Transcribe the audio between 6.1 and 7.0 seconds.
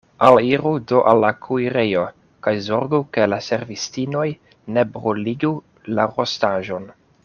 rostaĵon.